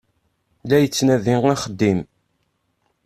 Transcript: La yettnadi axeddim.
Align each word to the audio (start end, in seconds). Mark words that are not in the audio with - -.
La 0.67 0.77
yettnadi 0.79 1.33
axeddim. 1.53 1.99